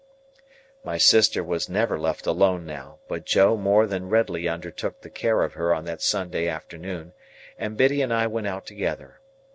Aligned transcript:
My 0.83 0.97
sister 0.97 1.43
was 1.43 1.69
never 1.69 1.95
left 1.99 2.25
alone 2.25 2.65
now; 2.65 2.97
but 3.07 3.23
Joe 3.23 3.55
more 3.55 3.85
than 3.85 4.09
readily 4.09 4.47
undertook 4.47 5.01
the 5.01 5.11
care 5.11 5.43
of 5.43 5.53
her 5.53 5.75
on 5.75 5.85
that 5.85 6.01
Sunday 6.01 6.47
afternoon, 6.47 7.13
and 7.59 7.77
Biddy 7.77 8.01
and 8.01 8.11
I 8.11 8.25
went 8.25 8.47
out 8.47 8.65
together. 8.65 9.19